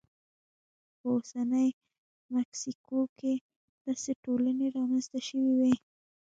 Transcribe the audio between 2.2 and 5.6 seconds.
مکسیکو کې داسې ټولنې رامنځته شوې